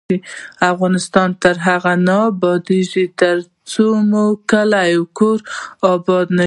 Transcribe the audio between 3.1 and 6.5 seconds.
ترڅو مو کور او کلی اباد نشي.